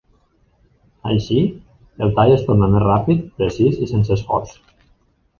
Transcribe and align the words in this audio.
Així, 1.09 1.35
el 2.05 2.13
tall 2.19 2.33
es 2.37 2.45
torna 2.47 2.69
més 2.75 2.85
ràpid, 2.85 3.19
precís 3.41 3.77
i 3.85 3.91
sense 3.93 4.15
esforç. 4.17 4.57